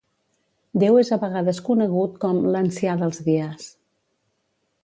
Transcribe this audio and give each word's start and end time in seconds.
Déu 0.83 0.97
és 1.01 1.11
a 1.17 1.19
vegades 1.25 1.59
conegut 1.69 2.17
com 2.25 2.41
l"Ancià 2.53 2.99
dels 3.03 3.25
Dies. 3.29 3.73